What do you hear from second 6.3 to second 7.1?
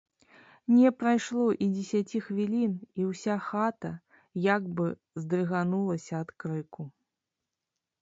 крыку.